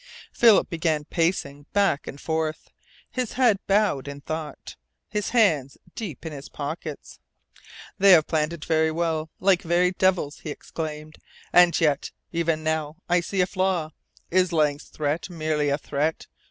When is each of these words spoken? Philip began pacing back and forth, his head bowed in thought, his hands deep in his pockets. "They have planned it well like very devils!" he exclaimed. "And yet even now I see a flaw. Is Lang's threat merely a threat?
Philip 0.33 0.67
began 0.67 1.05
pacing 1.05 1.67
back 1.73 2.07
and 2.07 2.19
forth, 2.19 2.71
his 3.11 3.33
head 3.33 3.59
bowed 3.67 4.07
in 4.07 4.19
thought, 4.21 4.75
his 5.07 5.29
hands 5.29 5.77
deep 5.93 6.25
in 6.25 6.33
his 6.33 6.49
pockets. 6.49 7.19
"They 7.99 8.09
have 8.13 8.25
planned 8.25 8.51
it 8.51 8.67
well 8.67 9.29
like 9.39 9.61
very 9.61 9.91
devils!" 9.91 10.39
he 10.39 10.49
exclaimed. 10.49 11.19
"And 11.53 11.79
yet 11.79 12.09
even 12.31 12.63
now 12.63 12.95
I 13.07 13.19
see 13.19 13.41
a 13.41 13.45
flaw. 13.45 13.91
Is 14.31 14.51
Lang's 14.51 14.85
threat 14.85 15.29
merely 15.29 15.69
a 15.69 15.77
threat? 15.77 16.25